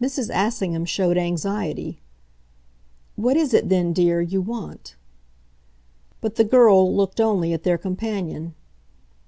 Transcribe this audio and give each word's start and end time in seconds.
Mrs. 0.00 0.28
Assingham 0.34 0.84
showed 0.84 1.16
anxiety. 1.16 2.00
"What 3.14 3.36
is 3.36 3.54
it 3.54 3.68
then, 3.68 3.92
dear, 3.92 4.20
you 4.20 4.40
want?" 4.42 4.96
But 6.20 6.34
the 6.34 6.42
girl 6.42 6.92
looked 6.92 7.20
only 7.20 7.52
at 7.52 7.62
their 7.62 7.78
companion. 7.78 8.56